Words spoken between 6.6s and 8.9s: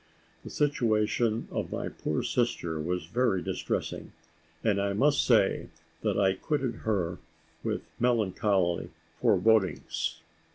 her with melancholy